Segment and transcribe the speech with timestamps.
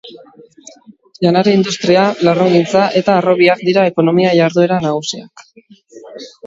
[1.25, 5.51] Janari industria, larrugintza eta harrobiak dira ekonomia jarduera nagusiak.